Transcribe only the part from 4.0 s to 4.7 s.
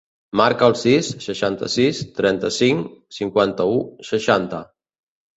seixanta.